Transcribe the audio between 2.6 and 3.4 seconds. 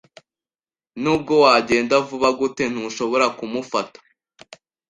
ntushobora